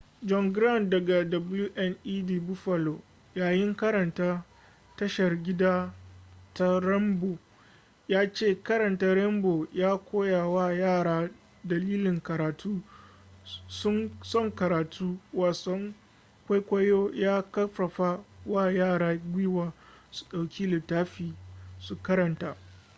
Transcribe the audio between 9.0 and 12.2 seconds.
rainbow ya koya wa yara dalilin